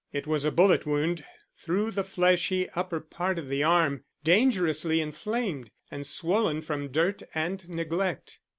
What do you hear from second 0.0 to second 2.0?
It was a bullet wound through